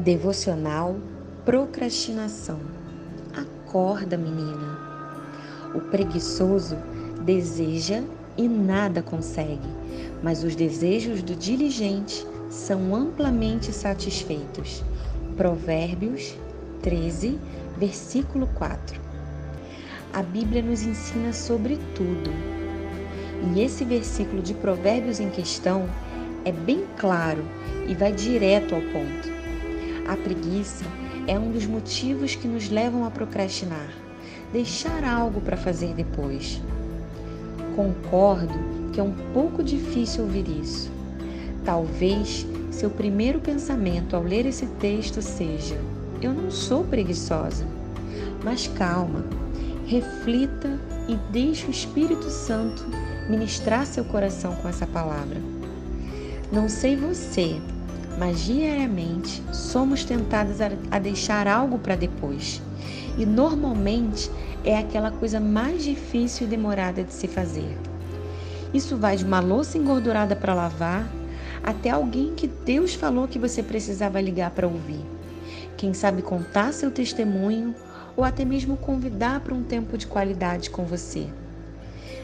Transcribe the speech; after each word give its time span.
Devocional 0.00 0.96
Procrastinação. 1.44 2.60
Acorda, 3.34 4.16
menina. 4.16 4.78
O 5.74 5.80
preguiçoso 5.80 6.76
deseja 7.24 8.04
e 8.36 8.46
nada 8.46 9.02
consegue, 9.02 9.68
mas 10.22 10.44
os 10.44 10.54
desejos 10.54 11.20
do 11.20 11.34
diligente 11.34 12.24
são 12.48 12.94
amplamente 12.94 13.72
satisfeitos. 13.72 14.84
Provérbios 15.36 16.36
13, 16.80 17.36
versículo 17.76 18.46
4. 18.54 19.00
A 20.12 20.22
Bíblia 20.22 20.62
nos 20.62 20.82
ensina 20.82 21.32
sobre 21.32 21.76
tudo. 21.96 22.30
E 23.52 23.60
esse 23.62 23.84
versículo 23.84 24.42
de 24.42 24.54
Provérbios 24.54 25.18
em 25.18 25.28
questão 25.28 25.88
é 26.44 26.52
bem 26.52 26.84
claro 26.96 27.42
e 27.88 27.94
vai 27.96 28.12
direto 28.12 28.76
ao 28.76 28.80
ponto. 28.80 29.37
A 30.08 30.16
preguiça 30.16 30.86
é 31.26 31.38
um 31.38 31.52
dos 31.52 31.66
motivos 31.66 32.34
que 32.34 32.48
nos 32.48 32.70
levam 32.70 33.04
a 33.04 33.10
procrastinar, 33.10 33.92
deixar 34.50 35.04
algo 35.04 35.38
para 35.38 35.54
fazer 35.54 35.92
depois. 35.92 36.62
Concordo 37.76 38.58
que 38.90 38.98
é 38.98 39.02
um 39.02 39.12
pouco 39.34 39.62
difícil 39.62 40.24
ouvir 40.24 40.48
isso. 40.48 40.90
Talvez 41.62 42.46
seu 42.70 42.88
primeiro 42.88 43.38
pensamento 43.38 44.16
ao 44.16 44.22
ler 44.22 44.46
esse 44.46 44.64
texto 44.80 45.20
seja: 45.20 45.78
eu 46.22 46.32
não 46.32 46.50
sou 46.50 46.84
preguiçosa. 46.84 47.66
Mas 48.42 48.66
calma, 48.66 49.22
reflita 49.86 50.80
e 51.06 51.16
deixe 51.30 51.66
o 51.66 51.70
Espírito 51.70 52.30
Santo 52.30 52.86
ministrar 53.28 53.84
seu 53.84 54.04
coração 54.04 54.56
com 54.56 54.68
essa 54.70 54.86
palavra. 54.86 55.36
Não 56.50 56.66
sei 56.66 56.96
você, 56.96 57.60
mas 58.18 58.40
diariamente 58.40 59.42
somos 59.68 60.04
tentadas 60.04 60.58
a 60.90 60.98
deixar 60.98 61.46
algo 61.46 61.78
para 61.78 61.94
depois. 61.94 62.62
E 63.18 63.26
normalmente 63.26 64.30
é 64.64 64.78
aquela 64.78 65.10
coisa 65.10 65.38
mais 65.38 65.84
difícil 65.84 66.46
e 66.46 66.50
demorada 66.50 67.02
de 67.04 67.12
se 67.12 67.28
fazer. 67.28 67.76
Isso 68.72 68.96
vai 68.96 69.16
de 69.16 69.24
uma 69.24 69.40
louça 69.40 69.76
engordurada 69.78 70.34
para 70.34 70.54
lavar 70.54 71.08
até 71.62 71.90
alguém 71.90 72.34
que 72.34 72.46
Deus 72.46 72.94
falou 72.94 73.28
que 73.28 73.38
você 73.38 73.62
precisava 73.62 74.20
ligar 74.20 74.50
para 74.50 74.66
ouvir. 74.66 75.04
Quem 75.76 75.92
sabe 75.92 76.22
contar 76.22 76.72
seu 76.72 76.90
testemunho 76.90 77.74
ou 78.16 78.24
até 78.24 78.44
mesmo 78.44 78.76
convidar 78.76 79.40
para 79.40 79.54
um 79.54 79.62
tempo 79.62 79.96
de 79.96 80.06
qualidade 80.06 80.70
com 80.70 80.84
você. 80.84 81.26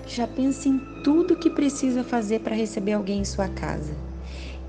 Já 0.06 0.26
pense 0.26 0.68
em 0.68 0.78
tudo 1.02 1.36
que 1.36 1.50
precisa 1.50 2.02
fazer 2.02 2.40
para 2.40 2.54
receber 2.54 2.92
alguém 2.92 3.20
em 3.20 3.24
sua 3.24 3.48
casa. 3.48 3.94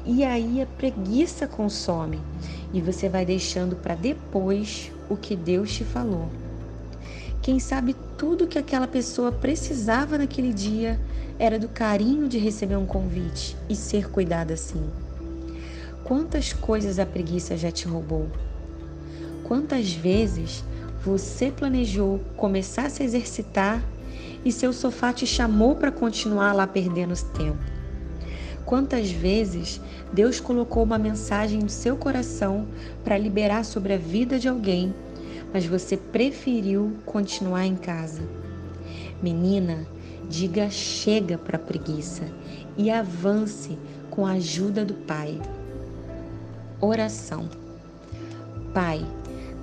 E 0.08 0.24
aí 0.24 0.62
a 0.62 0.68
preguiça 0.68 1.48
consome 1.48 2.22
e 2.72 2.80
você 2.80 3.10
vai 3.10 3.26
deixando 3.26 3.76
para 3.76 3.96
depois 3.96 4.92
o 5.10 5.18
que 5.18 5.36
Deus 5.36 5.74
te 5.74 5.84
falou. 5.84 6.30
Quem 7.42 7.60
sabe 7.60 7.96
tudo 8.16 8.48
que 8.48 8.60
aquela 8.60 8.88
pessoa 8.88 9.32
precisava 9.32 10.18
naquele 10.18 10.54
dia 10.54 11.00
era 11.40 11.58
do 11.58 11.68
carinho 11.68 12.28
de 12.28 12.38
receber 12.38 12.76
um 12.76 12.86
convite 12.86 13.58
e 13.68 13.76
ser 13.76 14.10
cuidada 14.10 14.54
assim. 14.54 14.84
Quantas 16.04 16.54
coisas 16.54 17.00
a 17.00 17.06
preguiça 17.06 17.58
já 17.58 17.72
te 17.72 17.88
roubou? 17.88 18.30
Quantas 19.44 19.92
vezes 19.92 20.64
você 21.04 21.52
planejou 21.52 22.20
começar 22.38 22.86
a 22.86 22.90
se 22.90 23.04
exercitar 23.04 23.84
e 24.44 24.52
seu 24.52 24.72
sofá 24.72 25.12
te 25.12 25.26
chamou 25.26 25.76
para 25.76 25.92
continuar 25.92 26.54
lá 26.54 26.68
perdendo 26.68 27.16
tempo? 27.34 27.75
Quantas 28.66 29.12
vezes 29.12 29.80
Deus 30.12 30.40
colocou 30.40 30.84
uma 30.84 30.98
mensagem 30.98 31.60
no 31.60 31.70
seu 31.70 31.96
coração 31.96 32.68
para 33.04 33.18
liberar 33.18 33.64
sobre 33.64 33.94
a 33.94 33.98
vida 33.98 34.40
de 34.40 34.48
alguém, 34.48 34.94
mas 35.54 35.66
você 35.66 35.96
preferiu 35.96 36.96
continuar 37.06 37.66
em 37.66 37.76
casa? 37.76 38.24
Menina, 39.22 39.86
diga 40.28 40.70
chega 40.72 41.38
para 41.38 41.58
a 41.58 41.60
preguiça 41.60 42.24
e 42.76 42.90
avance 42.90 43.78
com 44.10 44.26
a 44.26 44.32
ajuda 44.32 44.84
do 44.84 44.96
Pai. 44.96 45.40
Oração. 46.82 47.48
Pai, 48.74 49.06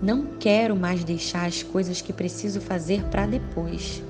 não 0.00 0.26
quero 0.38 0.76
mais 0.76 1.02
deixar 1.02 1.46
as 1.46 1.62
coisas 1.62 2.00
que 2.00 2.12
preciso 2.12 2.60
fazer 2.60 3.02
para 3.04 3.26
depois 3.26 4.02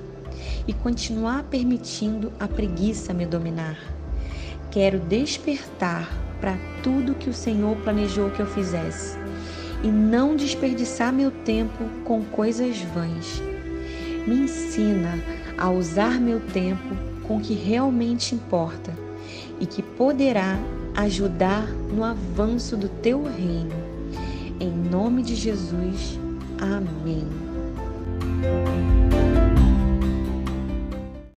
e 0.67 0.73
continuar 0.73 1.43
permitindo 1.45 2.31
a 2.39 2.47
preguiça 2.47 3.13
me 3.13 3.25
dominar. 3.25 4.02
Quero 4.73 4.97
despertar 4.97 6.11
para 6.41 6.57
tudo 6.81 7.13
que 7.13 7.29
o 7.29 7.33
Senhor 7.33 7.77
planejou 7.83 8.31
que 8.31 8.39
eu 8.39 8.47
fizesse 8.47 9.15
e 9.83 9.87
não 9.87 10.35
desperdiçar 10.35 11.13
meu 11.13 11.29
tempo 11.29 11.83
com 12.03 12.23
coisas 12.23 12.79
vãs. 12.79 13.39
Me 14.25 14.33
ensina 14.33 15.19
a 15.59 15.69
usar 15.69 16.19
meu 16.19 16.39
tempo 16.39 16.95
com 17.21 17.37
o 17.37 17.39
que 17.39 17.53
realmente 17.53 18.33
importa 18.33 18.91
e 19.59 19.67
que 19.67 19.83
poderá 19.83 20.57
ajudar 20.95 21.67
no 21.67 22.03
avanço 22.03 22.75
do 22.75 22.89
teu 22.89 23.21
reino. 23.21 23.75
Em 24.59 24.71
nome 24.71 25.21
de 25.21 25.35
Jesus, 25.35 26.19
amém. 26.59 27.27